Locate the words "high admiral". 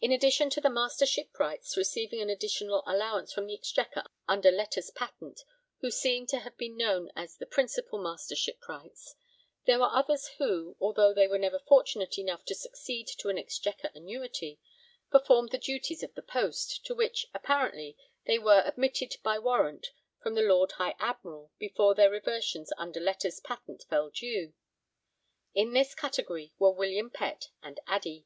20.72-21.52